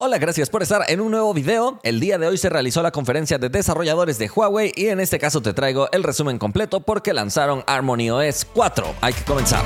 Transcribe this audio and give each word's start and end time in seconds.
Hola, 0.00 0.18
gracias 0.18 0.48
por 0.48 0.62
estar 0.62 0.88
en 0.88 1.00
un 1.00 1.10
nuevo 1.10 1.34
video. 1.34 1.80
El 1.82 1.98
día 1.98 2.18
de 2.18 2.28
hoy 2.28 2.38
se 2.38 2.48
realizó 2.48 2.84
la 2.84 2.92
conferencia 2.92 3.36
de 3.36 3.48
desarrolladores 3.48 4.16
de 4.16 4.30
Huawei 4.32 4.72
y 4.76 4.86
en 4.86 5.00
este 5.00 5.18
caso 5.18 5.40
te 5.40 5.52
traigo 5.52 5.88
el 5.90 6.04
resumen 6.04 6.38
completo 6.38 6.78
porque 6.78 7.12
lanzaron 7.12 7.64
Harmony 7.66 8.08
OS 8.08 8.46
4. 8.54 8.94
Hay 9.00 9.12
que 9.12 9.24
comenzar. 9.24 9.64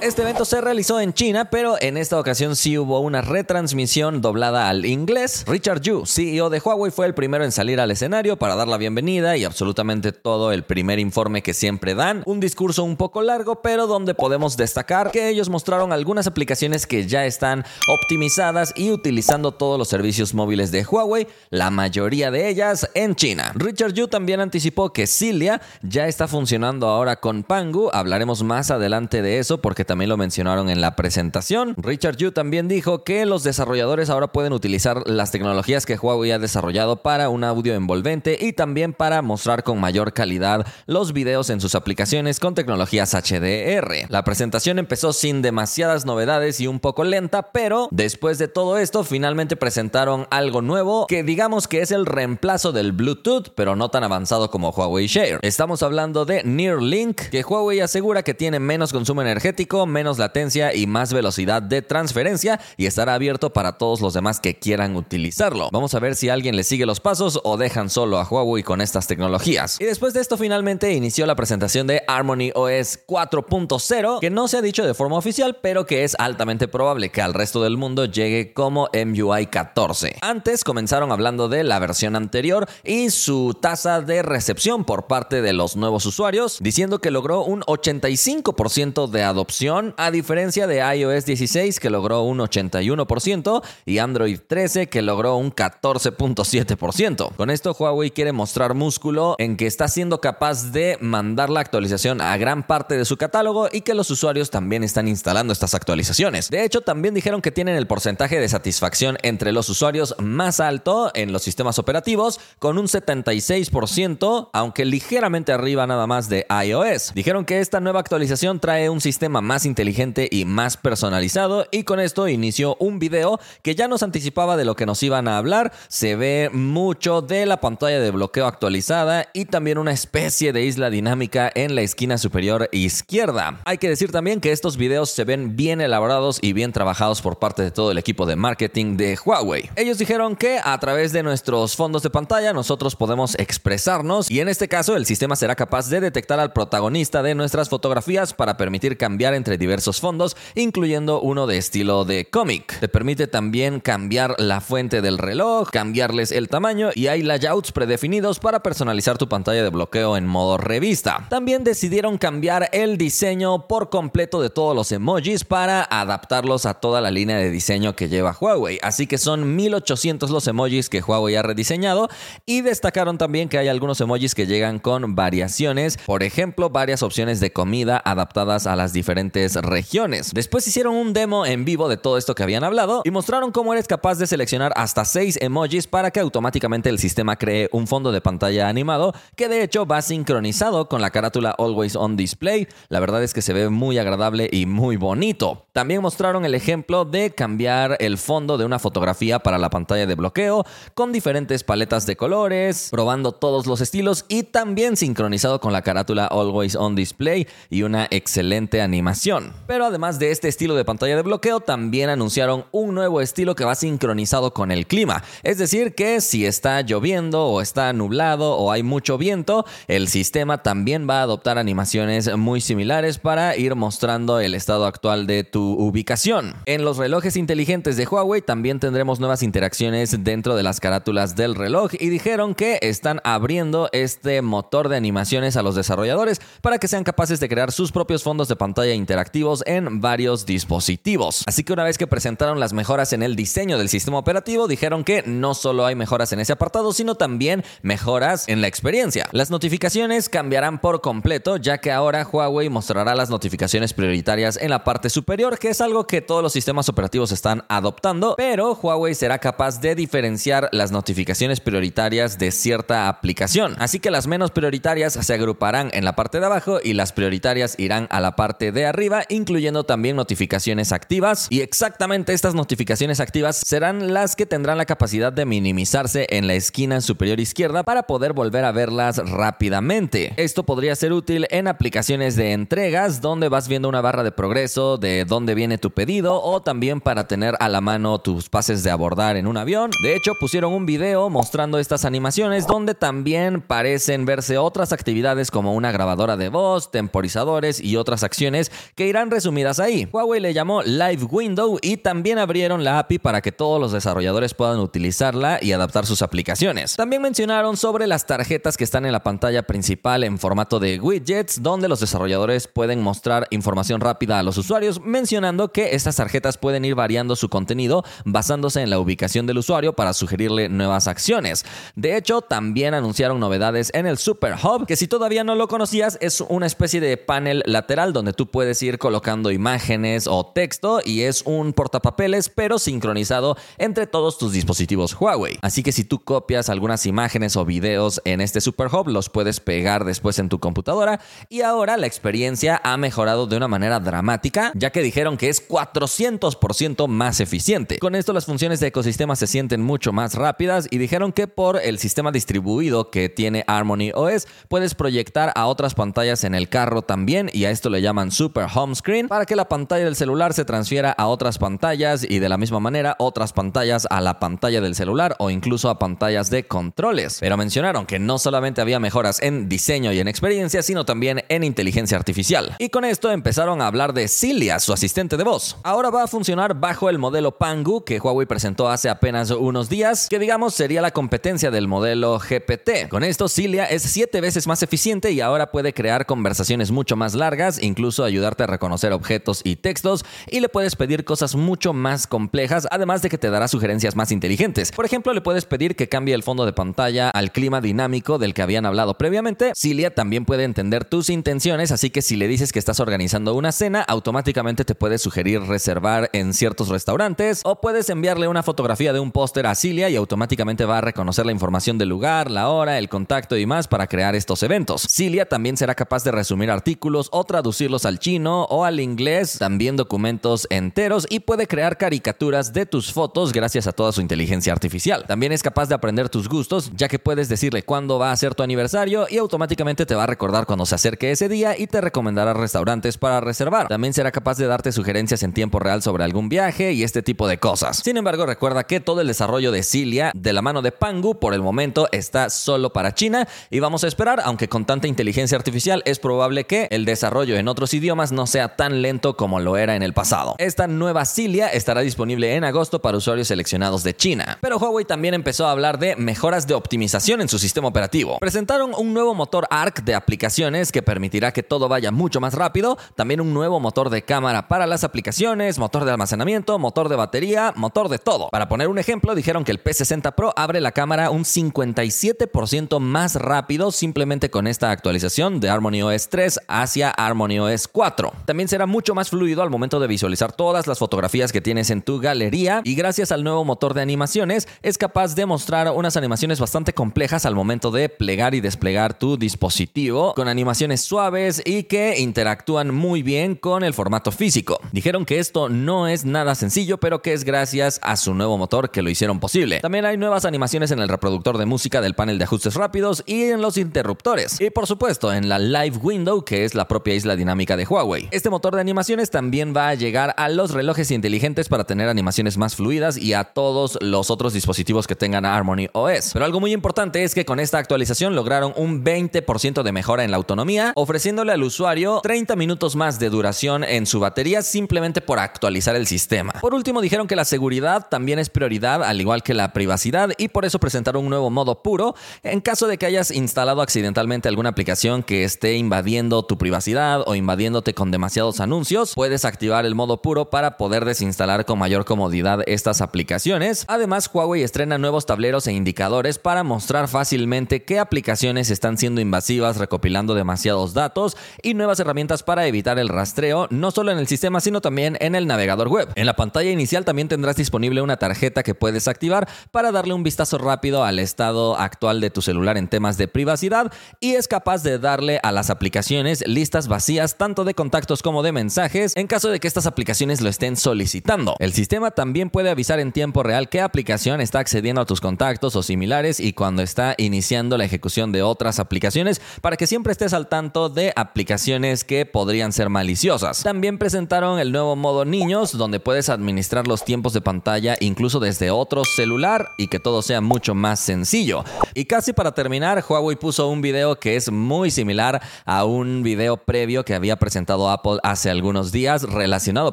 Este 0.00 0.22
evento 0.22 0.44
se 0.44 0.60
realizó 0.60 1.00
en 1.00 1.12
China, 1.12 1.50
pero 1.50 1.74
en 1.80 1.96
esta 1.96 2.20
ocasión 2.20 2.54
sí 2.54 2.78
hubo 2.78 3.00
una 3.00 3.20
retransmisión 3.20 4.20
doblada 4.20 4.68
al 4.68 4.86
inglés. 4.86 5.44
Richard 5.48 5.80
Yu, 5.80 6.06
CEO 6.06 6.50
de 6.50 6.60
Huawei, 6.64 6.92
fue 6.92 7.06
el 7.06 7.14
primero 7.14 7.44
en 7.44 7.50
salir 7.50 7.80
al 7.80 7.90
escenario 7.90 8.36
para 8.36 8.54
dar 8.54 8.68
la 8.68 8.76
bienvenida 8.76 9.36
y 9.36 9.42
absolutamente 9.42 10.12
todo 10.12 10.52
el 10.52 10.62
primer 10.62 11.00
informe 11.00 11.42
que 11.42 11.52
siempre 11.52 11.96
dan. 11.96 12.22
Un 12.26 12.38
discurso 12.38 12.84
un 12.84 12.96
poco 12.96 13.22
largo, 13.22 13.60
pero 13.60 13.88
donde 13.88 14.14
podemos 14.14 14.56
destacar 14.56 15.10
que 15.10 15.30
ellos 15.30 15.48
mostraron 15.48 15.92
algunas 15.92 16.28
aplicaciones 16.28 16.86
que 16.86 17.08
ya 17.08 17.26
están 17.26 17.64
optimizadas 17.88 18.72
y 18.76 18.92
utilizando 18.92 19.50
todos 19.50 19.80
los 19.80 19.88
servicios 19.88 20.32
móviles 20.32 20.70
de 20.70 20.84
Huawei, 20.84 21.26
la 21.50 21.70
mayoría 21.70 22.30
de 22.30 22.48
ellas 22.48 22.88
en 22.94 23.16
China. 23.16 23.50
Richard 23.56 23.94
Yu 23.94 24.06
también 24.06 24.38
anticipó 24.38 24.92
que 24.92 25.08
Cilia 25.08 25.60
ya 25.82 26.06
está 26.06 26.28
funcionando 26.28 26.86
ahora 26.86 27.16
con 27.16 27.42
Pangu. 27.42 27.90
Hablaremos 27.92 28.44
más 28.44 28.70
adelante 28.70 29.22
de 29.22 29.40
eso 29.40 29.60
porque 29.60 29.87
también 29.88 30.10
lo 30.10 30.16
mencionaron 30.16 30.70
en 30.70 30.80
la 30.80 30.94
presentación. 30.94 31.74
Richard 31.76 32.16
Yu 32.18 32.30
también 32.30 32.68
dijo 32.68 33.02
que 33.02 33.26
los 33.26 33.42
desarrolladores 33.42 34.10
ahora 34.10 34.28
pueden 34.28 34.52
utilizar 34.52 35.02
las 35.06 35.32
tecnologías 35.32 35.86
que 35.86 35.96
Huawei 35.96 36.30
ha 36.30 36.38
desarrollado 36.38 37.02
para 37.02 37.30
un 37.30 37.42
audio 37.42 37.74
envolvente 37.74 38.38
y 38.40 38.52
también 38.52 38.92
para 38.92 39.22
mostrar 39.22 39.64
con 39.64 39.80
mayor 39.80 40.12
calidad 40.12 40.66
los 40.86 41.12
videos 41.12 41.48
en 41.50 41.60
sus 41.60 41.74
aplicaciones 41.74 42.38
con 42.38 42.54
tecnologías 42.54 43.14
HDR. 43.14 44.10
La 44.10 44.24
presentación 44.24 44.78
empezó 44.78 45.12
sin 45.12 45.40
demasiadas 45.40 46.04
novedades 46.04 46.60
y 46.60 46.66
un 46.66 46.80
poco 46.80 47.02
lenta, 47.02 47.50
pero 47.50 47.88
después 47.90 48.36
de 48.36 48.48
todo 48.48 48.76
esto 48.76 49.04
finalmente 49.04 49.56
presentaron 49.56 50.26
algo 50.30 50.60
nuevo 50.60 51.06
que 51.06 51.22
digamos 51.22 51.66
que 51.66 51.80
es 51.80 51.92
el 51.92 52.04
reemplazo 52.04 52.72
del 52.72 52.92
Bluetooth, 52.92 53.48
pero 53.54 53.74
no 53.74 53.88
tan 53.88 54.04
avanzado 54.04 54.50
como 54.50 54.68
Huawei 54.68 55.06
Share. 55.06 55.38
Estamos 55.40 55.82
hablando 55.82 56.26
de 56.26 56.44
Nearlink, 56.44 57.30
que 57.30 57.42
Huawei 57.42 57.80
asegura 57.80 58.22
que 58.22 58.34
tiene 58.34 58.60
menos 58.60 58.92
consumo 58.92 59.22
energético 59.22 59.77
menos 59.86 60.18
latencia 60.18 60.74
y 60.74 60.86
más 60.86 61.12
velocidad 61.12 61.62
de 61.62 61.82
transferencia 61.82 62.60
y 62.76 62.86
estará 62.86 63.14
abierto 63.14 63.52
para 63.52 63.78
todos 63.78 64.00
los 64.00 64.14
demás 64.14 64.40
que 64.40 64.58
quieran 64.58 64.96
utilizarlo. 64.96 65.68
Vamos 65.72 65.94
a 65.94 65.98
ver 66.00 66.14
si 66.14 66.28
alguien 66.28 66.56
le 66.56 66.64
sigue 66.64 66.86
los 66.86 67.00
pasos 67.00 67.40
o 67.44 67.56
dejan 67.56 67.90
solo 67.90 68.18
a 68.18 68.24
Huawei 68.24 68.62
con 68.62 68.80
estas 68.80 69.06
tecnologías. 69.06 69.80
Y 69.80 69.84
después 69.84 70.14
de 70.14 70.20
esto 70.20 70.36
finalmente 70.36 70.92
inició 70.92 71.26
la 71.26 71.36
presentación 71.36 71.86
de 71.86 72.02
Harmony 72.06 72.50
OS 72.54 73.00
4.0 73.06 74.20
que 74.20 74.30
no 74.30 74.48
se 74.48 74.58
ha 74.58 74.62
dicho 74.62 74.86
de 74.86 74.94
forma 74.94 75.16
oficial 75.16 75.58
pero 75.62 75.86
que 75.86 76.04
es 76.04 76.16
altamente 76.18 76.68
probable 76.68 77.10
que 77.10 77.22
al 77.22 77.34
resto 77.34 77.62
del 77.62 77.76
mundo 77.76 78.04
llegue 78.04 78.52
como 78.52 78.88
MUI 78.92 79.46
14. 79.46 80.16
Antes 80.20 80.64
comenzaron 80.64 81.12
hablando 81.12 81.48
de 81.48 81.64
la 81.64 81.78
versión 81.78 82.16
anterior 82.16 82.68
y 82.84 83.10
su 83.10 83.56
tasa 83.60 84.00
de 84.00 84.22
recepción 84.22 84.84
por 84.84 85.06
parte 85.06 85.42
de 85.42 85.52
los 85.52 85.76
nuevos 85.76 86.06
usuarios 86.06 86.58
diciendo 86.60 87.00
que 87.00 87.10
logró 87.10 87.44
un 87.44 87.62
85% 87.62 89.08
de 89.08 89.22
adopción 89.22 89.67
a 89.68 90.10
diferencia 90.10 90.66
de 90.66 90.78
iOS 90.78 91.26
16 91.26 91.78
que 91.78 91.90
logró 91.90 92.22
un 92.22 92.38
81% 92.38 93.62
y 93.84 93.98
Android 93.98 94.38
13 94.46 94.88
que 94.88 95.02
logró 95.02 95.36
un 95.36 95.54
14.7%. 95.54 97.34
Con 97.36 97.50
esto 97.50 97.76
Huawei 97.78 98.10
quiere 98.10 98.32
mostrar 98.32 98.72
músculo 98.72 99.36
en 99.38 99.58
que 99.58 99.66
está 99.66 99.88
siendo 99.88 100.22
capaz 100.22 100.72
de 100.72 100.96
mandar 101.02 101.50
la 101.50 101.60
actualización 101.60 102.22
a 102.22 102.34
gran 102.38 102.66
parte 102.66 102.96
de 102.96 103.04
su 103.04 103.18
catálogo 103.18 103.68
y 103.70 103.82
que 103.82 103.92
los 103.92 104.10
usuarios 104.10 104.48
también 104.48 104.84
están 104.84 105.06
instalando 105.06 105.52
estas 105.52 105.74
actualizaciones. 105.74 106.48
De 106.48 106.64
hecho, 106.64 106.80
también 106.80 107.12
dijeron 107.12 107.42
que 107.42 107.50
tienen 107.50 107.76
el 107.76 107.86
porcentaje 107.86 108.40
de 108.40 108.48
satisfacción 108.48 109.18
entre 109.22 109.52
los 109.52 109.68
usuarios 109.68 110.14
más 110.18 110.60
alto 110.60 111.10
en 111.12 111.30
los 111.30 111.42
sistemas 111.42 111.78
operativos 111.78 112.40
con 112.58 112.78
un 112.78 112.86
76%, 112.86 114.48
aunque 114.52 114.86
ligeramente 114.86 115.52
arriba 115.52 115.86
nada 115.86 116.06
más 116.06 116.30
de 116.30 116.46
iOS. 116.64 117.12
Dijeron 117.14 117.44
que 117.44 117.60
esta 117.60 117.80
nueva 117.80 118.00
actualización 118.00 118.60
trae 118.60 118.88
un 118.88 119.02
sistema 119.02 119.42
más 119.42 119.57
inteligente 119.64 120.28
y 120.30 120.44
más 120.44 120.76
personalizado. 120.76 121.66
Y 121.70 121.84
con 121.84 122.00
esto 122.00 122.28
inició 122.28 122.76
un 122.80 122.98
video 122.98 123.40
que 123.62 123.74
ya 123.74 123.88
nos 123.88 124.02
anticipaba 124.02 124.56
de 124.56 124.64
lo 124.64 124.76
que 124.76 124.86
nos 124.86 125.02
iban 125.02 125.28
a 125.28 125.38
hablar. 125.38 125.72
Se 125.88 126.16
ve 126.16 126.50
mucho 126.52 127.22
de 127.22 127.46
la 127.46 127.60
pantalla 127.60 128.00
de 128.00 128.10
bloqueo 128.10 128.46
actualizada 128.46 129.28
y 129.32 129.46
también 129.46 129.78
una 129.78 129.92
especie 129.92 130.52
de 130.52 130.64
isla 130.64 130.90
dinámica 130.90 131.50
en 131.54 131.74
la 131.74 131.82
esquina 131.82 132.18
superior 132.18 132.68
izquierda. 132.72 133.60
Hay 133.64 133.78
que 133.78 133.88
decir 133.88 134.12
también 134.12 134.40
que 134.40 134.52
estos 134.52 134.76
videos 134.76 135.10
se 135.10 135.24
ven 135.24 135.56
bien 135.56 135.80
elaborados 135.80 136.38
y 136.42 136.52
bien 136.52 136.72
trabajados 136.72 137.22
por 137.22 137.38
parte 137.38 137.62
de 137.62 137.70
todo 137.70 137.90
el 137.90 137.98
equipo 137.98 138.26
de 138.26 138.36
marketing 138.36 138.96
de 138.96 139.18
Huawei. 139.24 139.70
Ellos 139.76 139.98
dijeron 139.98 140.36
que 140.36 140.60
a 140.62 140.78
través 140.78 141.12
de 141.12 141.22
nuestros 141.22 141.76
fondos 141.76 142.02
de 142.02 142.10
pantalla 142.10 142.52
nosotros 142.52 142.96
podemos 142.96 143.34
expresarnos 143.38 144.30
y 144.30 144.40
en 144.40 144.48
este 144.48 144.68
caso 144.68 144.96
el 144.96 145.06
sistema 145.06 145.36
será 145.36 145.54
capaz 145.54 145.88
de 145.88 146.00
detectar 146.00 146.40
al 146.40 146.52
protagonista 146.52 147.22
de 147.22 147.34
nuestras 147.34 147.68
fotografías 147.68 148.34
para 148.34 148.56
permitir 148.56 148.98
cambiar 148.98 149.34
entre 149.34 149.47
diversos 149.56 150.00
fondos, 150.00 150.36
incluyendo 150.54 151.20
uno 151.20 151.46
de 151.46 151.56
estilo 151.56 152.04
de 152.04 152.28
cómic. 152.28 152.78
Te 152.80 152.88
permite 152.88 153.26
también 153.26 153.80
cambiar 153.80 154.34
la 154.38 154.60
fuente 154.60 155.00
del 155.00 155.18
reloj, 155.18 155.70
cambiarles 155.70 156.32
el 156.32 156.48
tamaño 156.48 156.90
y 156.94 157.06
hay 157.06 157.22
layouts 157.22 157.72
predefinidos 157.72 158.40
para 158.40 158.62
personalizar 158.62 159.16
tu 159.16 159.28
pantalla 159.28 159.62
de 159.62 159.70
bloqueo 159.70 160.16
en 160.16 160.26
modo 160.26 160.58
revista. 160.58 161.26
También 161.30 161.64
decidieron 161.64 162.18
cambiar 162.18 162.68
el 162.72 162.98
diseño 162.98 163.66
por 163.68 163.90
completo 163.90 164.42
de 164.42 164.50
todos 164.50 164.74
los 164.74 164.92
emojis 164.92 165.44
para 165.44 165.82
adaptarlos 165.82 166.66
a 166.66 166.74
toda 166.74 167.00
la 167.00 167.10
línea 167.10 167.36
de 167.36 167.50
diseño 167.50 167.94
que 167.94 168.08
lleva 168.08 168.36
Huawei. 168.38 168.78
Así 168.82 169.06
que 169.06 169.18
son 169.18 169.56
1800 169.56 170.30
los 170.30 170.46
emojis 170.46 170.88
que 170.88 171.00
Huawei 171.00 171.36
ha 171.36 171.42
rediseñado 171.42 172.08
y 172.44 172.62
destacaron 172.62 173.18
también 173.18 173.48
que 173.48 173.58
hay 173.58 173.68
algunos 173.68 174.00
emojis 174.00 174.34
que 174.34 174.46
llegan 174.46 174.78
con 174.78 175.14
variaciones, 175.14 175.98
por 176.04 176.22
ejemplo, 176.22 176.70
varias 176.70 177.02
opciones 177.02 177.40
de 177.40 177.52
comida 177.52 178.02
adaptadas 178.04 178.66
a 178.66 178.76
las 178.76 178.92
diferentes 178.92 179.37
regiones. 179.46 180.32
Después 180.34 180.66
hicieron 180.66 180.94
un 180.94 181.12
demo 181.12 181.46
en 181.46 181.64
vivo 181.64 181.88
de 181.88 181.96
todo 181.96 182.18
esto 182.18 182.34
que 182.34 182.42
habían 182.42 182.64
hablado 182.64 183.02
y 183.04 183.10
mostraron 183.10 183.52
cómo 183.52 183.72
eres 183.72 183.86
capaz 183.86 184.18
de 184.18 184.26
seleccionar 184.26 184.72
hasta 184.76 185.04
6 185.04 185.38
emojis 185.40 185.86
para 185.86 186.10
que 186.10 186.20
automáticamente 186.20 186.88
el 186.88 186.98
sistema 186.98 187.36
cree 187.36 187.68
un 187.72 187.86
fondo 187.86 188.10
de 188.12 188.20
pantalla 188.20 188.68
animado 188.68 189.14
que 189.36 189.48
de 189.48 189.62
hecho 189.62 189.86
va 189.86 190.02
sincronizado 190.02 190.88
con 190.88 191.00
la 191.00 191.10
carátula 191.10 191.54
Always 191.56 191.96
On 191.96 192.16
Display. 192.16 192.66
La 192.88 193.00
verdad 193.00 193.22
es 193.22 193.32
que 193.32 193.42
se 193.42 193.52
ve 193.52 193.68
muy 193.68 193.98
agradable 193.98 194.48
y 194.50 194.66
muy 194.66 194.96
bonito. 194.96 195.66
También 195.72 196.02
mostraron 196.02 196.44
el 196.44 196.54
ejemplo 196.54 197.04
de 197.04 197.30
cambiar 197.30 197.96
el 198.00 198.18
fondo 198.18 198.58
de 198.58 198.64
una 198.64 198.78
fotografía 198.78 199.38
para 199.38 199.58
la 199.58 199.70
pantalla 199.70 200.06
de 200.06 200.14
bloqueo 200.14 200.64
con 200.94 201.12
diferentes 201.12 201.62
paletas 201.62 202.06
de 202.06 202.16
colores, 202.16 202.88
probando 202.90 203.32
todos 203.32 203.66
los 203.66 203.80
estilos 203.80 204.24
y 204.28 204.42
también 204.42 204.96
sincronizado 204.96 205.60
con 205.60 205.72
la 205.72 205.82
carátula 205.82 206.26
Always 206.26 206.74
On 206.74 206.94
Display 206.94 207.46
y 207.70 207.82
una 207.82 208.08
excelente 208.10 208.80
animación 208.80 209.27
pero 209.66 209.84
además 209.84 210.18
de 210.18 210.30
este 210.30 210.48
estilo 210.48 210.74
de 210.74 210.86
pantalla 210.86 211.16
de 211.16 211.22
bloqueo, 211.22 211.60
también 211.60 212.08
anunciaron 212.08 212.64
un 212.72 212.94
nuevo 212.94 213.20
estilo 213.20 213.54
que 213.54 213.64
va 213.64 213.74
sincronizado 213.74 214.54
con 214.54 214.70
el 214.70 214.86
clima. 214.86 215.22
Es 215.42 215.58
decir, 215.58 215.94
que 215.94 216.22
si 216.22 216.46
está 216.46 216.80
lloviendo 216.80 217.44
o 217.44 217.60
está 217.60 217.92
nublado 217.92 218.56
o 218.56 218.72
hay 218.72 218.82
mucho 218.82 219.18
viento, 219.18 219.66
el 219.86 220.08
sistema 220.08 220.62
también 220.62 221.06
va 221.08 221.20
a 221.20 221.22
adoptar 221.24 221.58
animaciones 221.58 222.34
muy 222.38 222.62
similares 222.62 223.18
para 223.18 223.54
ir 223.54 223.74
mostrando 223.74 224.40
el 224.40 224.54
estado 224.54 224.86
actual 224.86 225.26
de 225.26 225.44
tu 225.44 225.74
ubicación. 225.74 226.54
En 226.64 226.84
los 226.84 226.96
relojes 226.96 227.36
inteligentes 227.36 227.98
de 227.98 228.06
Huawei 228.06 228.40
también 228.40 228.80
tendremos 228.80 229.20
nuevas 229.20 229.42
interacciones 229.42 230.24
dentro 230.24 230.56
de 230.56 230.62
las 230.62 230.80
carátulas 230.80 231.36
del 231.36 231.54
reloj 231.54 231.90
y 232.00 232.08
dijeron 232.08 232.54
que 232.54 232.78
están 232.80 233.20
abriendo 233.24 233.90
este 233.92 234.40
motor 234.40 234.88
de 234.88 234.96
animaciones 234.96 235.58
a 235.58 235.62
los 235.62 235.74
desarrolladores 235.74 236.40
para 236.62 236.78
que 236.78 236.88
sean 236.88 237.04
capaces 237.04 237.40
de 237.40 237.48
crear 237.50 237.72
sus 237.72 237.92
propios 237.92 238.22
fondos 238.22 238.48
de 238.48 238.56
pantalla 238.56 238.94
interactivos 238.94 239.17
en 239.66 240.00
varios 240.00 240.46
dispositivos. 240.46 241.42
Así 241.46 241.64
que 241.64 241.72
una 241.72 241.84
vez 241.84 241.98
que 241.98 242.06
presentaron 242.06 242.60
las 242.60 242.72
mejoras 242.72 243.12
en 243.12 243.22
el 243.22 243.36
diseño 243.36 243.78
del 243.78 243.88
sistema 243.88 244.18
operativo, 244.18 244.68
dijeron 244.68 245.04
que 245.04 245.22
no 245.26 245.54
solo 245.54 245.86
hay 245.86 245.94
mejoras 245.94 246.32
en 246.32 246.40
ese 246.40 246.52
apartado, 246.52 246.92
sino 246.92 247.14
también 247.14 247.64
mejoras 247.82 248.48
en 248.48 248.60
la 248.60 248.68
experiencia. 248.68 249.28
Las 249.32 249.50
notificaciones 249.50 250.28
cambiarán 250.28 250.80
por 250.80 251.00
completo, 251.00 251.56
ya 251.56 251.78
que 251.78 251.90
ahora 251.90 252.26
Huawei 252.30 252.68
mostrará 252.68 253.14
las 253.14 253.30
notificaciones 253.30 253.92
prioritarias 253.92 254.56
en 254.56 254.70
la 254.70 254.84
parte 254.84 255.10
superior, 255.10 255.58
que 255.58 255.70
es 255.70 255.80
algo 255.80 256.06
que 256.06 256.20
todos 256.20 256.42
los 256.42 256.52
sistemas 256.52 256.88
operativos 256.88 257.32
están 257.32 257.64
adoptando, 257.68 258.34
pero 258.36 258.74
Huawei 258.74 259.14
será 259.14 259.38
capaz 259.38 259.80
de 259.80 259.94
diferenciar 259.94 260.68
las 260.72 260.92
notificaciones 260.92 261.60
prioritarias 261.60 262.38
de 262.38 262.50
cierta 262.50 263.08
aplicación. 263.08 263.74
Así 263.78 263.98
que 263.98 264.10
las 264.10 264.26
menos 264.26 264.50
prioritarias 264.50 265.14
se 265.14 265.34
agruparán 265.34 265.90
en 265.92 266.04
la 266.04 266.14
parte 266.14 266.40
de 266.40 266.46
abajo 266.46 266.78
y 266.82 266.94
las 266.94 267.12
prioritarias 267.12 267.74
irán 267.78 268.06
a 268.10 268.20
la 268.20 268.36
parte 268.36 268.72
de 268.72 268.86
arriba 268.86 269.07
incluyendo 269.28 269.84
también 269.84 270.16
notificaciones 270.16 270.92
activas. 270.92 271.46
Y 271.50 271.60
exactamente 271.60 272.32
estas 272.32 272.54
notificaciones 272.54 273.20
activas 273.20 273.56
serán 273.56 274.12
las 274.12 274.36
que 274.36 274.46
tendrán 274.46 274.78
la 274.78 274.86
capacidad 274.86 275.32
de 275.32 275.44
minimizarse 275.44 276.26
en 276.30 276.46
la 276.46 276.54
esquina 276.54 277.00
superior 277.00 277.40
izquierda 277.40 277.82
para 277.82 278.04
poder 278.04 278.32
volver 278.32 278.64
a 278.64 278.72
verlas 278.72 279.18
rápidamente. 279.18 280.32
Esto 280.36 280.64
podría 280.64 280.94
ser 280.96 281.12
útil 281.12 281.46
en 281.50 281.68
aplicaciones 281.68 282.36
de 282.36 282.52
entregas 282.52 283.20
donde 283.20 283.48
vas 283.48 283.68
viendo 283.68 283.88
una 283.88 284.00
barra 284.00 284.22
de 284.22 284.32
progreso 284.32 284.98
de 284.98 285.24
dónde 285.24 285.54
viene 285.54 285.78
tu 285.78 285.90
pedido 285.90 286.42
o 286.42 286.62
también 286.62 287.00
para 287.00 287.26
tener 287.26 287.54
a 287.60 287.68
la 287.68 287.80
mano 287.80 288.20
tus 288.20 288.48
pases 288.48 288.82
de 288.82 288.90
abordar 288.90 289.36
en 289.36 289.46
un 289.46 289.56
avión. 289.56 289.90
De 290.02 290.14
hecho, 290.14 290.32
pusieron 290.38 290.72
un 290.72 290.86
video 290.86 291.30
mostrando 291.30 291.78
estas 291.78 292.04
animaciones 292.04 292.66
donde 292.66 292.94
también 292.94 293.60
parecen 293.60 294.24
verse 294.24 294.58
otras 294.58 294.92
actividades 294.92 295.50
como 295.50 295.74
una 295.74 295.92
grabadora 295.92 296.36
de 296.36 296.48
voz, 296.48 296.90
temporizadores 296.90 297.80
y 297.80 297.96
otras 297.96 298.22
acciones 298.22 298.70
que 298.98 299.06
irán 299.06 299.30
resumidas 299.30 299.78
ahí. 299.78 300.08
Huawei 300.12 300.40
le 300.40 300.52
llamó 300.52 300.82
Live 300.82 301.22
Window 301.30 301.78
y 301.80 301.98
también 301.98 302.36
abrieron 302.36 302.82
la 302.82 302.98
API 302.98 303.20
para 303.20 303.40
que 303.40 303.52
todos 303.52 303.80
los 303.80 303.92
desarrolladores 303.92 304.54
puedan 304.54 304.80
utilizarla 304.80 305.60
y 305.62 305.70
adaptar 305.70 306.04
sus 306.04 306.20
aplicaciones. 306.20 306.96
También 306.96 307.22
mencionaron 307.22 307.76
sobre 307.76 308.08
las 308.08 308.26
tarjetas 308.26 308.76
que 308.76 308.82
están 308.82 309.06
en 309.06 309.12
la 309.12 309.22
pantalla 309.22 309.62
principal 309.62 310.24
en 310.24 310.36
formato 310.36 310.80
de 310.80 310.98
widgets, 310.98 311.62
donde 311.62 311.86
los 311.86 312.00
desarrolladores 312.00 312.66
pueden 312.66 313.00
mostrar 313.00 313.46
información 313.50 314.00
rápida 314.00 314.40
a 314.40 314.42
los 314.42 314.58
usuarios, 314.58 315.00
mencionando 315.00 315.70
que 315.70 315.94
estas 315.94 316.16
tarjetas 316.16 316.58
pueden 316.58 316.84
ir 316.84 316.96
variando 316.96 317.36
su 317.36 317.48
contenido 317.48 318.02
basándose 318.24 318.82
en 318.82 318.90
la 318.90 318.98
ubicación 318.98 319.46
del 319.46 319.58
usuario 319.58 319.92
para 319.92 320.12
sugerirle 320.12 320.68
nuevas 320.68 321.06
acciones. 321.06 321.64
De 321.94 322.16
hecho, 322.16 322.40
también 322.40 322.94
anunciaron 322.94 323.38
novedades 323.38 323.92
en 323.94 324.06
el 324.06 324.18
Super 324.18 324.56
Hub, 324.60 324.88
que 324.88 324.96
si 324.96 325.06
todavía 325.06 325.44
no 325.44 325.54
lo 325.54 325.68
conocías, 325.68 326.18
es 326.20 326.40
una 326.40 326.66
especie 326.66 327.00
de 327.00 327.16
panel 327.16 327.62
lateral 327.64 328.12
donde 328.12 328.32
tú 328.32 328.48
puedes 328.48 328.82
ir 328.82 328.87
colocando 328.96 329.50
imágenes 329.50 330.26
o 330.26 330.46
texto 330.46 331.00
y 331.04 331.22
es 331.22 331.42
un 331.44 331.74
portapapeles, 331.74 332.48
pero 332.48 332.78
sincronizado 332.78 333.58
entre 333.76 334.06
todos 334.06 334.38
tus 334.38 334.52
dispositivos 334.52 335.14
Huawei. 335.20 335.58
Así 335.60 335.82
que 335.82 335.92
si 335.92 336.04
tú 336.04 336.20
copias 336.20 336.70
algunas 336.70 337.04
imágenes 337.04 337.56
o 337.56 337.66
videos 337.66 338.22
en 338.24 338.40
este 338.40 338.62
Super 338.62 338.86
Hub, 338.86 339.08
los 339.08 339.28
puedes 339.28 339.60
pegar 339.60 340.04
después 340.06 340.38
en 340.38 340.48
tu 340.48 340.58
computadora 340.60 341.20
y 341.50 341.60
ahora 341.60 341.96
la 341.96 342.06
experiencia 342.06 342.80
ha 342.82 342.96
mejorado 342.96 343.46
de 343.46 343.56
una 343.56 343.68
manera 343.68 344.00
dramática, 344.00 344.72
ya 344.74 344.90
que 344.90 345.02
dijeron 345.02 345.36
que 345.36 345.48
es 345.48 345.68
400% 345.68 347.08
más 347.08 347.40
eficiente. 347.40 347.98
Con 347.98 348.14
esto 348.14 348.32
las 348.32 348.46
funciones 348.46 348.80
de 348.80 348.86
ecosistema 348.86 349.36
se 349.36 349.46
sienten 349.46 349.82
mucho 349.82 350.12
más 350.12 350.34
rápidas 350.34 350.86
y 350.90 350.98
dijeron 350.98 351.32
que 351.32 351.48
por 351.48 351.80
el 351.82 351.98
sistema 351.98 352.30
distribuido 352.30 353.10
que 353.10 353.28
tiene 353.28 353.64
Harmony 353.66 354.12
OS 354.14 354.46
puedes 354.68 354.94
proyectar 354.94 355.52
a 355.56 355.66
otras 355.66 355.94
pantallas 355.94 356.44
en 356.44 356.54
el 356.54 356.68
carro 356.68 357.02
también 357.02 357.50
y 357.52 357.64
a 357.64 357.70
esto 357.70 357.90
le 357.90 358.02
llaman 358.02 358.30
Super 358.30 358.67
Home 358.74 358.94
Screen 358.94 359.28
para 359.28 359.46
que 359.46 359.56
la 359.56 359.68
pantalla 359.68 360.04
del 360.04 360.16
celular 360.16 360.54
se 360.54 360.64
transfiera 360.64 361.12
a 361.12 361.26
otras 361.26 361.58
pantallas 361.58 362.26
y 362.28 362.38
de 362.38 362.48
la 362.48 362.58
misma 362.58 362.80
manera 362.80 363.16
otras 363.18 363.52
pantallas 363.52 364.06
a 364.10 364.20
la 364.20 364.38
pantalla 364.38 364.80
del 364.80 364.94
celular 364.94 365.36
o 365.38 365.50
incluso 365.50 365.90
a 365.90 365.98
pantallas 365.98 366.50
de 366.50 366.66
controles. 366.66 367.38
Pero 367.40 367.56
mencionaron 367.56 368.06
que 368.06 368.18
no 368.18 368.38
solamente 368.38 368.80
había 368.80 369.00
mejoras 369.00 369.40
en 369.42 369.68
diseño 369.68 370.12
y 370.12 370.20
en 370.20 370.28
experiencia, 370.28 370.82
sino 370.82 371.04
también 371.04 371.44
en 371.48 371.64
inteligencia 371.64 372.16
artificial. 372.16 372.76
Y 372.78 372.90
con 372.90 373.04
esto 373.04 373.30
empezaron 373.30 373.80
a 373.80 373.86
hablar 373.86 374.12
de 374.12 374.28
Cilia, 374.28 374.78
su 374.80 374.92
asistente 374.92 375.36
de 375.36 375.44
voz. 375.44 375.76
Ahora 375.82 376.10
va 376.10 376.24
a 376.24 376.28
funcionar 376.28 376.74
bajo 376.74 377.10
el 377.10 377.18
modelo 377.18 377.58
Pangu 377.58 378.04
que 378.04 378.18
Huawei 378.18 378.46
presentó 378.46 378.88
hace 378.88 379.08
apenas 379.08 379.50
unos 379.50 379.88
días, 379.88 380.28
que 380.28 380.38
digamos 380.38 380.74
sería 380.74 381.02
la 381.02 381.10
competencia 381.10 381.70
del 381.70 381.88
modelo 381.88 382.38
GPT. 382.38 383.08
Con 383.08 383.24
esto, 383.24 383.48
Cilia 383.48 383.84
es 383.84 384.02
siete 384.02 384.40
veces 384.40 384.66
más 384.66 384.82
eficiente 384.82 385.32
y 385.32 385.40
ahora 385.40 385.70
puede 385.70 385.92
crear 385.92 386.26
conversaciones 386.26 386.90
mucho 386.90 387.16
más 387.16 387.34
largas, 387.34 387.82
incluso 387.82 388.24
ayudarte 388.58 388.66
reconocer 388.66 389.12
objetos 389.12 389.60
y 389.64 389.76
textos, 389.76 390.24
y 390.50 390.60
le 390.60 390.68
puedes 390.68 390.96
pedir 390.96 391.24
cosas 391.24 391.54
mucho 391.54 391.92
más 391.92 392.26
complejas, 392.26 392.86
además 392.90 393.22
de 393.22 393.28
que 393.28 393.38
te 393.38 393.50
dará 393.50 393.68
sugerencias 393.68 394.16
más 394.16 394.32
inteligentes. 394.32 394.92
Por 394.92 395.04
ejemplo, 395.04 395.32
le 395.32 395.40
puedes 395.40 395.64
pedir 395.64 395.96
que 395.96 396.08
cambie 396.08 396.34
el 396.34 396.42
fondo 396.42 396.66
de 396.66 396.72
pantalla 396.72 397.30
al 397.30 397.52
clima 397.52 397.80
dinámico 397.80 398.38
del 398.38 398.54
que 398.54 398.62
habían 398.62 398.86
hablado 398.86 399.14
previamente. 399.14 399.72
Cilia 399.74 400.14
también 400.14 400.44
puede 400.44 400.64
entender 400.64 401.04
tus 401.04 401.30
intenciones, 401.30 401.92
así 401.92 402.10
que 402.10 402.22
si 402.22 402.36
le 402.36 402.48
dices 402.48 402.72
que 402.72 402.78
estás 402.78 403.00
organizando 403.00 403.54
una 403.54 403.72
cena, 403.72 404.02
automáticamente 404.02 404.84
te 404.84 404.94
puede 404.94 405.18
sugerir 405.18 405.60
reservar 405.62 406.30
en 406.32 406.52
ciertos 406.54 406.88
restaurantes 406.88 407.62
o 407.64 407.80
puedes 407.80 408.10
enviarle 408.10 408.48
una 408.48 408.62
fotografía 408.62 409.12
de 409.12 409.20
un 409.20 409.32
póster 409.32 409.66
a 409.66 409.74
Cilia 409.74 410.08
y 410.08 410.16
automáticamente 410.16 410.84
va 410.84 410.98
a 410.98 411.02
reconocer 411.02 411.46
la 411.46 411.52
información 411.52 411.98
del 411.98 412.08
lugar, 412.08 412.50
la 412.50 412.68
hora, 412.68 412.98
el 412.98 413.08
contacto 413.08 413.56
y 413.56 413.66
más 413.66 413.88
para 413.88 414.06
crear 414.06 414.34
estos 414.34 414.62
eventos. 414.62 415.02
Cilia 415.02 415.46
también 415.46 415.76
será 415.76 415.94
capaz 415.94 416.24
de 416.24 416.32
resumir 416.32 416.70
artículos 416.70 417.28
o 417.32 417.44
traducirlos 417.44 418.04
al 418.04 418.18
chino 418.18 418.47
o 418.56 418.84
al 418.84 419.00
inglés, 419.00 419.58
también 419.58 419.96
documentos 419.96 420.66
enteros 420.70 421.26
y 421.30 421.40
puede 421.40 421.66
crear 421.66 421.96
caricaturas 421.96 422.72
de 422.72 422.86
tus 422.86 423.12
fotos 423.12 423.52
gracias 423.52 423.86
a 423.86 423.92
toda 423.92 424.12
su 424.12 424.20
inteligencia 424.20 424.72
artificial. 424.72 425.24
También 425.26 425.52
es 425.52 425.62
capaz 425.62 425.88
de 425.88 425.94
aprender 425.94 426.28
tus 426.28 426.48
gustos, 426.48 426.90
ya 426.94 427.08
que 427.08 427.18
puedes 427.18 427.48
decirle 427.48 427.82
cuándo 427.82 428.18
va 428.18 428.32
a 428.32 428.36
ser 428.36 428.54
tu 428.54 428.62
aniversario 428.62 429.26
y 429.28 429.38
automáticamente 429.38 430.06
te 430.06 430.14
va 430.14 430.24
a 430.24 430.26
recordar 430.26 430.66
cuando 430.66 430.86
se 430.86 430.94
acerque 430.94 431.30
ese 431.30 431.48
día 431.48 431.78
y 431.78 431.86
te 431.86 432.00
recomendará 432.00 432.54
restaurantes 432.54 433.18
para 433.18 433.40
reservar. 433.40 433.88
También 433.88 434.14
será 434.14 434.32
capaz 434.32 434.58
de 434.58 434.66
darte 434.66 434.92
sugerencias 434.92 435.42
en 435.42 435.52
tiempo 435.52 435.78
real 435.78 436.02
sobre 436.02 436.24
algún 436.24 436.48
viaje 436.48 436.92
y 436.92 437.02
este 437.02 437.22
tipo 437.22 437.48
de 437.48 437.58
cosas. 437.58 437.98
Sin 437.98 438.16
embargo, 438.16 438.46
recuerda 438.46 438.84
que 438.84 439.00
todo 439.00 439.20
el 439.20 439.26
desarrollo 439.26 439.72
de 439.72 439.82
Cilia 439.82 440.32
de 440.34 440.52
la 440.52 440.62
mano 440.62 440.82
de 440.82 440.92
Pangu 440.92 441.38
por 441.38 441.54
el 441.54 441.62
momento 441.62 442.08
está 442.12 442.50
solo 442.50 442.92
para 442.92 443.14
China 443.14 443.48
y 443.70 443.80
vamos 443.80 444.04
a 444.04 444.08
esperar, 444.08 444.40
aunque 444.44 444.68
con 444.68 444.84
tanta 444.84 445.08
inteligencia 445.08 445.56
artificial 445.56 446.02
es 446.04 446.18
probable 446.18 446.64
que 446.64 446.88
el 446.90 447.04
desarrollo 447.04 447.56
en 447.56 447.68
otros 447.68 447.94
idiomas 447.94 448.32
no 448.32 448.37
sea 448.46 448.76
tan 448.76 449.02
lento 449.02 449.36
como 449.36 449.60
lo 449.60 449.76
era 449.76 449.96
en 449.96 450.02
el 450.02 450.12
pasado. 450.12 450.54
Esta 450.58 450.86
nueva 450.86 451.24
Cilia 451.24 451.68
estará 451.68 452.00
disponible 452.00 452.54
en 452.54 452.64
agosto 452.64 453.00
para 453.00 453.18
usuarios 453.18 453.48
seleccionados 453.48 454.02
de 454.02 454.14
China. 454.14 454.58
Pero 454.60 454.78
Huawei 454.78 455.04
también 455.04 455.34
empezó 455.34 455.66
a 455.66 455.72
hablar 455.72 455.98
de 455.98 456.16
mejoras 456.16 456.66
de 456.66 456.74
optimización 456.74 457.40
en 457.40 457.48
su 457.48 457.58
sistema 457.58 457.88
operativo. 457.88 458.38
Presentaron 458.38 458.92
un 458.96 459.14
nuevo 459.14 459.34
motor 459.34 459.66
ARC 459.70 460.02
de 460.02 460.14
aplicaciones 460.14 460.92
que 460.92 461.02
permitirá 461.02 461.52
que 461.52 461.62
todo 461.62 461.88
vaya 461.88 462.10
mucho 462.10 462.40
más 462.40 462.54
rápido, 462.54 462.98
también 463.14 463.40
un 463.40 463.54
nuevo 463.54 463.80
motor 463.80 464.10
de 464.10 464.22
cámara 464.22 464.68
para 464.68 464.86
las 464.86 465.04
aplicaciones, 465.04 465.78
motor 465.78 466.04
de 466.04 466.12
almacenamiento, 466.12 466.78
motor 466.78 467.08
de 467.08 467.16
batería, 467.16 467.72
motor 467.76 468.08
de 468.08 468.18
todo. 468.18 468.48
Para 468.50 468.68
poner 468.68 468.88
un 468.88 468.98
ejemplo, 468.98 469.34
dijeron 469.34 469.64
que 469.64 469.72
el 469.72 469.82
P60 469.82 470.34
Pro 470.34 470.52
abre 470.56 470.80
la 470.80 470.92
cámara 470.92 471.30
un 471.30 471.44
57% 471.44 473.00
más 473.00 473.34
rápido 473.36 473.92
simplemente 473.92 474.50
con 474.50 474.66
esta 474.66 474.90
actualización 474.90 475.60
de 475.60 475.68
Harmony 475.68 476.02
OS 476.02 476.28
3 476.28 476.60
hacia 476.68 477.10
Harmony 477.10 477.58
OS 477.58 477.88
4. 477.88 478.27
También 478.44 478.68
será 478.68 478.86
mucho 478.86 479.14
más 479.14 479.30
fluido 479.30 479.62
al 479.62 479.70
momento 479.70 480.00
de 480.00 480.06
visualizar 480.06 480.52
todas 480.52 480.86
las 480.86 480.98
fotografías 480.98 481.52
que 481.52 481.60
tienes 481.60 481.90
en 481.90 482.02
tu 482.02 482.20
galería 482.20 482.80
y 482.84 482.94
gracias 482.94 483.32
al 483.32 483.44
nuevo 483.44 483.64
motor 483.64 483.94
de 483.94 484.02
animaciones 484.02 484.68
es 484.82 484.98
capaz 484.98 485.34
de 485.34 485.46
mostrar 485.46 485.90
unas 485.90 486.16
animaciones 486.16 486.60
bastante 486.60 486.92
complejas 486.92 487.46
al 487.46 487.54
momento 487.54 487.90
de 487.90 488.08
plegar 488.08 488.54
y 488.54 488.60
desplegar 488.60 489.18
tu 489.18 489.36
dispositivo 489.36 490.34
con 490.34 490.48
animaciones 490.48 491.00
suaves 491.00 491.62
y 491.64 491.84
que 491.84 492.18
interactúan 492.18 492.94
muy 492.94 493.22
bien 493.22 493.54
con 493.54 493.84
el 493.84 493.94
formato 493.94 494.32
físico. 494.32 494.80
Dijeron 494.92 495.24
que 495.24 495.38
esto 495.38 495.68
no 495.68 496.08
es 496.08 496.24
nada 496.24 496.54
sencillo, 496.54 496.98
pero 496.98 497.22
que 497.22 497.32
es 497.32 497.44
gracias 497.44 498.00
a 498.02 498.16
su 498.16 498.34
nuevo 498.34 498.58
motor 498.58 498.90
que 498.90 499.02
lo 499.02 499.10
hicieron 499.10 499.40
posible. 499.40 499.80
También 499.80 500.04
hay 500.04 500.16
nuevas 500.16 500.44
animaciones 500.44 500.90
en 500.90 501.00
el 501.00 501.08
reproductor 501.08 501.58
de 501.58 501.66
música 501.66 502.00
del 502.00 502.14
panel 502.14 502.38
de 502.38 502.44
ajustes 502.44 502.74
rápidos 502.74 503.22
y 503.26 503.44
en 503.44 503.62
los 503.62 503.76
interruptores. 503.76 504.60
Y 504.60 504.70
por 504.70 504.86
supuesto, 504.86 505.32
en 505.32 505.48
la 505.48 505.58
Live 505.58 505.98
Window, 506.02 506.44
que 506.44 506.64
es 506.64 506.74
la 506.74 506.88
propia 506.88 507.14
isla 507.14 507.36
dinámica 507.36 507.76
de 507.76 507.84
Huawei. 507.84 508.17
Este 508.30 508.50
motor 508.50 508.74
de 508.74 508.80
animaciones 508.80 509.30
también 509.30 509.74
va 509.76 509.88
a 509.88 509.94
llegar 509.94 510.34
a 510.36 510.48
los 510.48 510.72
relojes 510.72 511.10
inteligentes 511.10 511.68
para 511.68 511.84
tener 511.84 512.08
animaciones 512.08 512.56
más 512.56 512.74
fluidas 512.74 513.16
y 513.16 513.34
a 513.34 513.44
todos 513.44 513.98
los 514.00 514.30
otros 514.30 514.52
dispositivos 514.52 515.06
que 515.06 515.14
tengan 515.14 515.44
Harmony 515.44 515.88
OS. 515.92 516.30
Pero 516.32 516.44
algo 516.44 516.60
muy 516.60 516.72
importante 516.72 517.22
es 517.24 517.34
que 517.34 517.44
con 517.44 517.60
esta 517.60 517.78
actualización 517.78 518.34
lograron 518.34 518.72
un 518.76 519.04
20% 519.04 519.82
de 519.82 519.92
mejora 519.92 520.24
en 520.24 520.30
la 520.30 520.36
autonomía, 520.36 520.92
ofreciéndole 520.96 521.52
al 521.52 521.62
usuario 521.62 522.20
30 522.22 522.56
minutos 522.56 522.96
más 522.96 523.18
de 523.18 523.30
duración 523.30 523.84
en 523.84 524.06
su 524.06 524.20
batería 524.20 524.62
simplemente 524.62 525.20
por 525.20 525.38
actualizar 525.38 525.96
el 525.96 526.06
sistema. 526.06 526.52
Por 526.60 526.74
último, 526.74 527.00
dijeron 527.00 527.26
que 527.26 527.36
la 527.36 527.44
seguridad 527.44 528.08
también 528.08 528.38
es 528.38 528.50
prioridad, 528.50 529.02
al 529.02 529.20
igual 529.20 529.42
que 529.42 529.54
la 529.54 529.72
privacidad, 529.72 530.30
y 530.38 530.48
por 530.48 530.64
eso 530.64 530.78
presentaron 530.78 531.24
un 531.24 531.30
nuevo 531.30 531.50
modo 531.50 531.82
puro. 531.82 532.14
En 532.42 532.60
caso 532.60 532.86
de 532.86 532.98
que 532.98 533.06
hayas 533.06 533.30
instalado 533.30 533.82
accidentalmente 533.82 534.48
alguna 534.48 534.70
aplicación 534.70 535.22
que 535.22 535.44
esté 535.44 535.76
invadiendo 535.76 536.44
tu 536.44 536.58
privacidad 536.58 537.22
o 537.26 537.34
invadiéndote 537.34 537.94
con 537.94 538.07
demasiados 538.10 538.60
anuncios, 538.60 539.14
puedes 539.14 539.44
activar 539.44 539.86
el 539.86 539.94
modo 539.94 540.22
puro 540.22 540.50
para 540.50 540.76
poder 540.76 541.04
desinstalar 541.04 541.64
con 541.64 541.78
mayor 541.78 542.04
comodidad 542.04 542.60
estas 542.66 543.00
aplicaciones. 543.00 543.84
Además, 543.88 544.30
Huawei 544.32 544.62
estrena 544.62 544.98
nuevos 544.98 545.26
tableros 545.26 545.66
e 545.66 545.72
indicadores 545.72 546.38
para 546.38 546.62
mostrar 546.62 547.08
fácilmente 547.08 547.84
qué 547.84 547.98
aplicaciones 547.98 548.70
están 548.70 548.98
siendo 548.98 549.20
invasivas 549.20 549.76
recopilando 549.76 550.34
demasiados 550.34 550.94
datos 550.94 551.36
y 551.62 551.74
nuevas 551.74 552.00
herramientas 552.00 552.42
para 552.42 552.66
evitar 552.66 552.98
el 552.98 553.08
rastreo, 553.08 553.66
no 553.70 553.90
solo 553.90 554.12
en 554.12 554.18
el 554.18 554.26
sistema, 554.26 554.60
sino 554.60 554.80
también 554.80 555.16
en 555.20 555.34
el 555.34 555.46
navegador 555.46 555.88
web. 555.88 556.08
En 556.14 556.26
la 556.26 556.36
pantalla 556.36 556.70
inicial 556.70 557.04
también 557.04 557.28
tendrás 557.28 557.56
disponible 557.56 558.02
una 558.02 558.16
tarjeta 558.16 558.62
que 558.62 558.74
puedes 558.74 559.08
activar 559.08 559.48
para 559.70 559.92
darle 559.92 560.14
un 560.14 560.22
vistazo 560.22 560.58
rápido 560.58 561.04
al 561.04 561.18
estado 561.18 561.76
actual 561.76 562.20
de 562.20 562.30
tu 562.30 562.42
celular 562.42 562.76
en 562.76 562.88
temas 562.88 563.16
de 563.16 563.28
privacidad 563.28 563.92
y 564.20 564.34
es 564.34 564.48
capaz 564.48 564.82
de 564.82 564.98
darle 564.98 565.40
a 565.42 565.52
las 565.52 565.70
aplicaciones 565.70 566.46
listas 566.46 566.88
vacías 566.88 567.36
tanto 567.36 567.64
de 567.64 567.74
contactos 567.74 567.97
contactos 567.98 568.22
como 568.22 568.44
de 568.44 568.52
mensajes 568.52 569.12
en 569.16 569.26
caso 569.26 569.48
de 569.48 569.58
que 569.58 569.66
estas 569.66 569.86
aplicaciones 569.86 570.40
lo 570.40 570.48
estén 570.48 570.76
solicitando. 570.76 571.56
El 571.58 571.72
sistema 571.72 572.12
también 572.12 572.48
puede 572.48 572.70
avisar 572.70 573.00
en 573.00 573.10
tiempo 573.10 573.42
real 573.42 573.68
qué 573.68 573.80
aplicación 573.80 574.40
está 574.40 574.60
accediendo 574.60 575.00
a 575.00 575.04
tus 575.04 575.20
contactos 575.20 575.74
o 575.74 575.82
similares 575.82 576.38
y 576.38 576.52
cuando 576.52 576.82
está 576.82 577.16
iniciando 577.18 577.76
la 577.76 577.86
ejecución 577.86 578.30
de 578.30 578.42
otras 578.42 578.78
aplicaciones 578.78 579.40
para 579.62 579.76
que 579.76 579.88
siempre 579.88 580.12
estés 580.12 580.32
al 580.32 580.48
tanto 580.48 580.90
de 580.90 581.12
aplicaciones 581.16 582.04
que 582.04 582.24
podrían 582.24 582.70
ser 582.70 582.88
maliciosas. 582.88 583.64
También 583.64 583.98
presentaron 583.98 584.60
el 584.60 584.70
nuevo 584.70 584.94
modo 584.94 585.24
niños 585.24 585.76
donde 585.76 585.98
puedes 585.98 586.28
administrar 586.28 586.86
los 586.86 587.04
tiempos 587.04 587.32
de 587.32 587.40
pantalla 587.40 587.96
incluso 587.98 588.38
desde 588.38 588.70
otro 588.70 589.04
celular 589.04 589.70
y 589.76 589.88
que 589.88 589.98
todo 589.98 590.22
sea 590.22 590.40
mucho 590.40 590.76
más 590.76 591.00
sencillo. 591.00 591.64
Y 591.94 592.04
casi 592.04 592.32
para 592.32 592.52
terminar, 592.52 593.04
Huawei 593.08 593.34
puso 593.34 593.68
un 593.68 593.82
video 593.82 594.20
que 594.20 594.36
es 594.36 594.52
muy 594.52 594.92
similar 594.92 595.42
a 595.64 595.84
un 595.84 596.22
video 596.22 596.58
previo 596.58 597.04
que 597.04 597.16
había 597.16 597.34
presentado 597.34 597.87
Apple 597.90 598.18
hace 598.22 598.50
algunos 598.50 598.92
días 598.92 599.22
relacionado 599.22 599.92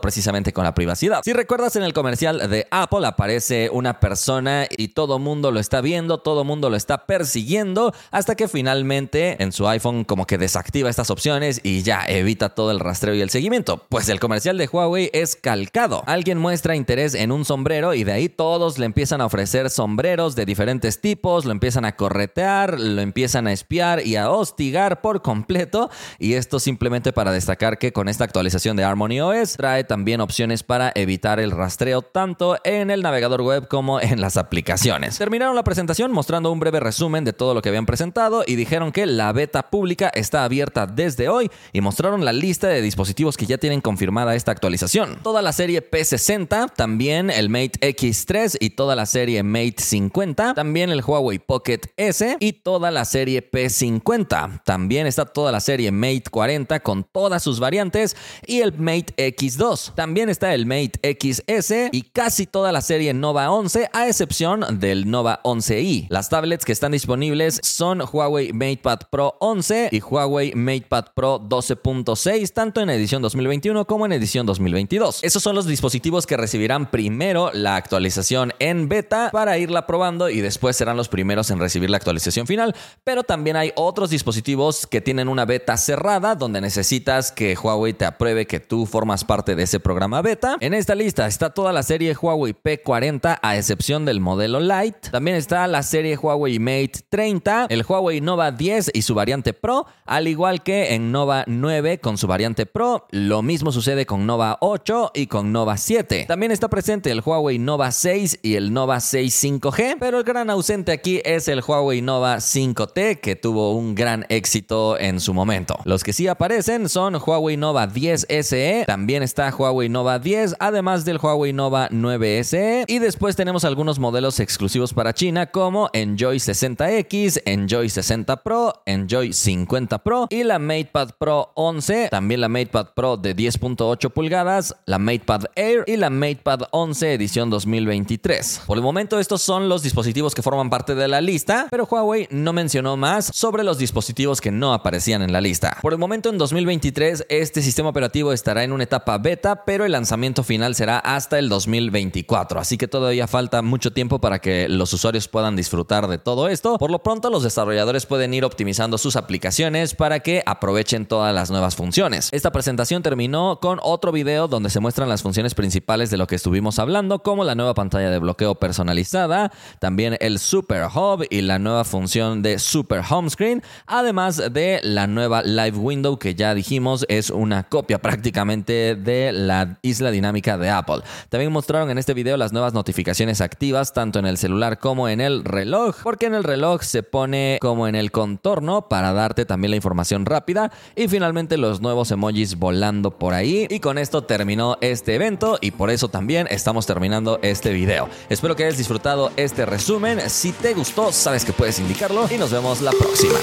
precisamente 0.02 0.54
con 0.54 0.64
la 0.64 0.74
privacidad. 0.74 1.22
Si 1.24 1.34
recuerdas 1.34 1.76
en 1.76 1.84
el 1.84 1.94
comercial 1.94 2.50
de 2.50 2.68
Apple 2.72 3.06
aparece 3.06 3.70
una 3.72 4.00
persona 4.00 4.68
y 4.70 4.90
todo 4.90 5.20
mundo 5.20 5.52
lo 5.52 5.60
está 5.60 5.82
viendo, 5.82 6.20
todo 6.20 6.44
mundo 6.44 6.70
lo 6.70 6.76
está 6.76 7.06
persiguiendo 7.06 7.94
hasta 8.12 8.36
que 8.36 8.48
finalmente 8.48 9.42
en 9.42 9.52
su 9.52 9.68
iPhone 9.68 10.04
como 10.04 10.26
que 10.28 10.38
desactiva 10.38 10.90
estas 10.90 11.10
opciones 11.10 11.62
y 11.64 11.84
ya 11.84 12.06
evita 12.08 12.50
todo 12.50 12.72
el 12.72 12.80
rastreo 12.80 13.16
y 13.16 13.22
el 13.22 13.30
seguimiento. 13.30 13.86
Pues 13.90 14.10
el 14.10 14.20
comercial 14.20 14.58
de 14.58 14.68
Huawei 14.68 15.10
es 15.14 15.36
calcado. 15.36 16.04
Alguien 16.06 16.38
muestra 16.38 16.76
interés 16.76 17.16
en 17.16 17.32
un 17.32 17.46
sombrero 17.46 17.94
y 17.94 18.04
de 18.04 18.12
ahí 18.12 18.30
todos 18.30 18.78
le 18.78 18.86
empiezan 18.86 19.22
a 19.22 19.26
ofrecer 19.26 19.70
sombreros 19.70 20.36
de 20.36 20.46
diferentes 20.46 21.02
tipos, 21.02 21.46
lo 21.46 21.52
empiezan 21.52 21.86
a 21.86 21.96
corretear, 21.96 22.80
lo 22.80 23.02
empiezan 23.02 23.48
a 23.48 23.54
espiar 23.54 24.06
y 24.06 24.16
a 24.16 24.30
hostigar 24.30 25.02
por 25.02 25.22
completo 25.22 25.90
y 26.20 26.34
esto 26.34 26.60
simplemente 26.60 27.14
para 27.14 27.32
destacar 27.32 27.75
que 27.76 27.92
con 27.92 28.10
esta 28.10 28.24
actualización 28.24 28.78
de 28.78 28.84
Harmony 28.84 29.22
OS 29.22 29.58
trae 29.58 29.84
también 29.84 30.22
opciones 30.22 30.64
para 30.64 30.92
evitar 30.96 31.40
el 31.40 31.52
rastreo 31.52 32.02
tanto 32.02 32.58
en 32.64 32.92
el 32.92 33.02
navegador 33.02 33.42
web 33.42 33.68
como 33.68 34.00
en 34.00 34.22
las 34.22 34.38
aplicaciones. 34.38 35.18
Terminaron 35.18 35.56
la 35.56 35.64
presentación 35.64 36.12
mostrando 36.12 36.52
un 36.52 36.60
breve 36.60 36.80
resumen 36.80 37.24
de 37.24 37.34
todo 37.34 37.54
lo 37.54 37.62
que 37.62 37.70
habían 37.70 37.86
presentado 37.86 38.44
y 38.46 38.56
dijeron 38.56 38.92
que 38.92 39.06
la 39.06 39.32
beta 39.32 39.70
pública 39.70 40.12
está 40.14 40.44
abierta 40.44 40.88
desde 40.88 41.30
hoy 41.30 41.50
y 41.74 41.82
mostraron 41.82 42.26
la 42.26 42.34
lista 42.34 42.68
de 42.68 42.82
dispositivos 42.82 43.38
que 43.38 43.46
ya 43.46 43.58
tienen 43.58 43.82
confirmada 43.82 44.36
esta 44.36 44.52
actualización. 44.52 45.20
Toda 45.24 45.42
la 45.42 45.54
serie 45.54 45.90
P60, 45.90 46.74
también 46.74 47.30
el 47.30 47.50
Mate 47.50 47.80
X3 47.96 48.58
y 48.60 48.72
toda 48.72 48.96
la 48.96 49.06
serie 49.06 49.44
Mate 49.44 49.76
50, 49.78 50.54
también 50.54 50.90
el 50.90 51.04
Huawei 51.04 51.40
Pocket 51.40 51.82
S 51.98 52.38
y 52.40 52.54
toda 52.54 52.92
la 52.92 53.06
serie 53.06 53.50
P50. 53.50 54.64
También 54.64 55.08
está 55.08 55.26
toda 55.26 55.52
la 55.52 55.60
serie 55.60 55.92
Mate 55.92 56.24
40 56.30 56.80
con 56.82 57.04
todas 57.04 57.44
sus 57.44 57.60
variantes 57.66 58.16
y 58.46 58.62
el 58.62 58.74
Mate 58.78 59.16
X2. 59.18 59.96
También 59.96 60.30
está 60.30 60.54
el 60.54 60.68
Mate 60.68 61.00
XS 61.02 61.90
y 61.92 62.04
casi 62.04 62.46
toda 62.46 62.72
la 62.72 62.82
serie 62.82 63.12
Nova 63.14 63.50
11 63.50 63.90
a 63.92 64.08
excepción 64.08 64.80
del 64.80 65.10
Nova 65.10 65.42
11i. 65.44 66.06
Las 66.10 66.30
tablets 66.30 66.64
que 66.64 66.72
están 66.72 66.92
disponibles 66.92 67.60
son 67.64 68.02
Huawei 68.02 68.54
MatePad 68.54 69.00
Pro 69.10 69.36
11 69.40 69.90
y 69.92 70.00
Huawei 70.00 70.54
MatePad 70.54 71.06
Pro 71.16 71.40
12.6 71.40 72.54
tanto 72.54 72.82
en 72.82 72.92
edición 72.92 73.24
2021 73.24 73.86
como 73.86 74.06
en 74.06 74.12
edición 74.12 74.46
2022. 74.46 75.24
Esos 75.24 75.42
son 75.42 75.56
los 75.56 75.66
dispositivos 75.66 76.28
que 76.28 76.38
recibirán 76.38 76.92
primero 76.92 77.50
la 77.52 77.78
actualización 77.78 78.54
en 78.60 78.88
beta 78.90 79.30
para 79.32 79.58
irla 79.58 79.88
probando 79.88 80.30
y 80.30 80.42
después 80.42 80.78
serán 80.78 80.98
los 80.98 81.10
primeros 81.10 81.50
en 81.50 81.60
recibir 81.60 81.90
la 81.90 81.98
actualización 81.98 82.46
final, 82.46 82.76
pero 83.04 83.24
también 83.24 83.56
hay 83.56 83.72
otros 83.76 84.12
dispositivos 84.12 84.86
que 84.86 85.02
tienen 85.02 85.30
una 85.30 85.46
beta 85.46 85.78
cerrada 85.78 86.36
donde 86.36 86.62
necesitas 86.62 87.32
que 87.32 87.55
Huawei 87.56 87.94
te 87.94 88.06
apruebe 88.06 88.46
que 88.46 88.60
tú 88.60 88.86
formas 88.86 89.24
parte 89.24 89.56
de 89.56 89.64
ese 89.64 89.80
programa 89.80 90.22
beta. 90.22 90.58
En 90.60 90.74
esta 90.74 90.96
lista 90.96 91.28
está 91.28 91.52
toda 91.52 91.72
la 91.72 91.84
serie 91.84 92.16
Huawei 92.16 92.54
P40 92.54 93.40
a 93.42 93.58
excepción 93.58 94.06
del 94.06 94.20
modelo 94.20 94.60
Lite. 94.60 95.10
También 95.12 95.38
está 95.38 95.68
la 95.68 95.84
serie 95.84 96.18
Huawei 96.18 96.60
Mate 96.60 97.06
30, 97.10 97.68
el 97.70 97.86
Huawei 97.88 98.22
Nova 98.22 98.52
10 98.52 98.92
y 98.94 99.02
su 99.02 99.14
variante 99.14 99.54
Pro, 99.54 99.86
al 100.06 100.28
igual 100.28 100.64
que 100.64 100.94
en 100.96 101.12
Nova 101.12 101.44
9 101.48 102.00
con 102.00 102.18
su 102.18 102.28
variante 102.28 102.66
Pro. 102.66 103.06
Lo 103.12 103.42
mismo 103.42 103.72
sucede 103.72 104.06
con 104.06 104.26
Nova 104.26 104.58
8 104.62 105.12
y 105.14 105.28
con 105.28 105.52
Nova 105.52 105.78
7. 105.78 106.26
También 106.28 106.52
está 106.52 106.70
presente 106.70 107.12
el 107.12 107.22
Huawei 107.26 107.60
Nova 107.60 107.92
6 107.92 108.40
y 108.42 108.56
el 108.56 108.74
Nova 108.74 109.00
6 109.00 109.44
5G, 109.44 109.98
pero 110.00 110.18
el 110.18 110.24
gran 110.24 110.50
ausente 110.50 110.92
aquí 110.92 111.22
es 111.24 111.48
el 111.48 111.62
Huawei 111.62 112.02
Nova 112.02 112.38
5T 112.38 113.20
que 113.20 113.36
tuvo 113.36 113.74
un 113.74 113.94
gran 113.94 114.26
éxito 114.30 114.98
en 114.98 115.20
su 115.20 115.34
momento. 115.34 115.78
Los 115.84 116.04
que 116.04 116.14
sí 116.14 116.28
aparecen 116.28 116.90
son 116.90 117.16
Huawei 117.16 117.45
Nova 117.54 117.86
10 117.86 118.26
SE, 118.42 118.84
también 118.88 119.22
está 119.22 119.54
Huawei 119.56 119.90
Nova 119.90 120.18
10, 120.18 120.56
además 120.60 121.06
del 121.06 121.20
Huawei 121.22 121.54
Nova 121.54 121.88
9 121.92 122.44
SE 122.44 122.86
y 122.88 122.98
después 122.98 123.36
tenemos 123.36 123.64
algunos 123.64 124.00
modelos 124.00 124.40
exclusivos 124.40 124.92
para 124.92 125.14
China 125.14 125.52
como 125.52 125.90
Enjoy 125.94 126.38
60X, 126.38 127.44
Enjoy 127.46 127.90
60 127.90 128.44
Pro, 128.44 128.74
Enjoy 128.88 129.32
50 129.32 130.00
Pro 130.00 130.26
y 130.32 130.44
la 130.44 130.58
MatePad 130.58 131.12
Pro 131.20 131.52
11, 131.54 132.10
también 132.10 132.42
la 132.42 132.50
MatePad 132.50 132.88
Pro 132.96 133.18
de 133.18 133.36
10.8 133.36 134.10
pulgadas, 134.10 134.76
la 134.88 134.98
MatePad 134.98 135.46
Air 135.56 135.84
y 135.86 135.98
la 135.98 136.10
MatePad 136.10 136.64
11 136.72 137.14
edición 137.14 137.52
2023. 137.52 138.64
Por 138.66 138.78
el 138.78 138.84
momento 138.84 139.20
estos 139.20 139.44
son 139.44 139.70
los 139.70 139.84
dispositivos 139.84 140.34
que 140.34 140.42
forman 140.42 140.72
parte 140.72 140.96
de 140.96 141.08
la 141.08 141.22
lista, 141.22 141.68
pero 141.70 141.86
Huawei 141.86 142.28
no 142.32 142.52
mencionó 142.52 142.98
más 142.98 143.30
sobre 143.34 143.64
los 143.64 143.78
dispositivos 143.78 144.42
que 144.42 144.52
no 144.52 144.74
aparecían 144.74 145.22
en 145.22 145.32
la 145.32 145.42
lista. 145.42 145.78
Por 145.82 145.94
el 145.94 146.00
momento 146.00 146.30
en 146.30 146.38
2023 146.38 147.28
este 147.42 147.62
sistema 147.62 147.90
operativo 147.90 148.34
estará 148.34 148.64
en 148.64 148.72
una 148.72 148.84
etapa 148.84 149.18
beta, 149.18 149.66
pero 149.66 149.86
el 149.86 149.92
lanzamiento 149.92 150.44
final 150.44 150.76
será 150.76 151.00
hasta 151.00 151.40
el 151.40 151.50
2024, 151.50 152.60
así 152.60 152.78
que 152.78 152.88
todavía 152.88 153.28
falta 153.28 153.62
mucho 153.62 153.92
tiempo 153.94 154.20
para 154.20 154.40
que 154.40 154.68
los 154.70 154.94
usuarios 154.94 155.28
puedan 155.28 155.56
disfrutar 155.56 156.08
de 156.08 156.18
todo 156.18 156.48
esto. 156.48 156.78
Por 156.78 156.92
lo 156.92 157.04
pronto 157.04 157.30
los 157.30 157.44
desarrolladores 157.44 158.06
pueden 158.06 158.34
ir 158.34 158.46
optimizando 158.46 158.98
sus 158.98 159.16
aplicaciones 159.16 159.96
para 159.96 160.20
que 160.20 160.44
aprovechen 160.46 161.06
todas 161.06 161.34
las 161.34 161.52
nuevas 161.52 161.76
funciones. 161.76 162.30
Esta 162.32 162.52
presentación 162.52 163.04
terminó 163.04 163.60
con 163.62 163.80
otro 163.82 164.12
video 164.12 164.48
donde 164.48 164.70
se 164.70 164.80
muestran 164.80 165.10
las 165.10 165.22
funciones 165.22 165.56
principales 165.56 166.10
de 166.10 166.18
lo 166.18 166.28
que 166.28 166.36
estuvimos 166.36 166.80
hablando, 166.80 167.20
como 167.24 167.44
la 167.44 167.56
nueva 167.56 167.74
pantalla 167.74 168.10
de 168.10 168.20
bloqueo 168.20 168.56
personalizada, 168.56 169.52
también 169.80 170.18
el 170.20 170.40
Super 170.40 170.86
Hub 170.94 171.26
y 171.30 171.42
la 171.42 171.60
nueva 171.60 171.84
función 171.84 172.42
de 172.42 172.60
Super 172.60 173.02
Home 173.10 173.30
Screen, 173.30 173.64
además 173.88 174.42
de 174.52 174.80
la 174.84 175.08
nueva 175.08 175.42
Live 175.44 175.78
Window 175.78 176.18
que 176.18 176.36
ya 176.36 176.54
dijimos 176.54 177.06
una 177.30 177.64
copia 177.64 178.02
prácticamente 178.02 178.96
de 178.96 179.32
la 179.32 179.78
isla 179.82 180.12
dinámica 180.12 180.58
de 180.58 180.70
Apple. 180.70 181.02
También 181.30 181.52
mostraron 181.52 181.90
en 181.90 181.98
este 181.98 182.14
video 182.14 182.38
las 182.38 182.54
nuevas 182.54 182.74
notificaciones 182.74 183.42
activas 183.42 183.94
tanto 183.94 184.20
en 184.20 184.26
el 184.26 184.38
celular 184.38 184.80
como 184.80 185.10
en 185.10 185.22
el 185.22 185.44
reloj, 185.44 185.98
porque 186.04 186.26
en 186.26 186.36
el 186.36 186.44
reloj 186.44 186.82
se 186.84 187.04
pone 187.04 187.58
como 187.62 187.88
en 187.88 187.96
el 187.96 188.12
contorno 188.12 188.88
para 188.88 189.14
darte 189.14 189.46
también 189.46 189.72
la 189.72 189.78
información 189.78 190.26
rápida 190.26 190.72
y 190.96 191.08
finalmente 191.08 191.58
los 191.58 191.82
nuevos 191.82 192.12
emojis 192.12 192.56
volando 192.58 193.12
por 193.12 193.34
ahí 193.34 193.68
y 193.70 193.80
con 193.80 193.98
esto 193.98 194.24
terminó 194.24 194.78
este 194.82 195.16
evento 195.16 195.58
y 195.62 195.72
por 195.72 195.90
eso 195.90 196.10
también 196.10 196.48
estamos 196.50 196.86
terminando 196.86 197.40
este 197.42 197.72
video. 197.72 198.10
Espero 198.30 198.56
que 198.56 198.64
hayas 198.64 198.78
disfrutado 198.78 199.32
este 199.36 199.66
resumen. 199.66 200.30
Si 200.30 200.52
te 200.52 200.74
gustó, 200.74 201.12
sabes 201.12 201.46
que 201.46 201.54
puedes 201.54 201.80
indicarlo 201.80 202.28
y 202.34 202.38
nos 202.38 202.52
vemos 202.52 202.82
la 202.82 202.92
próxima. 202.92 203.36